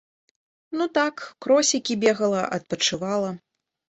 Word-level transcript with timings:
Ну 0.77 0.85
так, 0.97 1.15
кросікі 1.45 1.97
бегала, 2.05 2.39
адпачывала. 2.57 3.29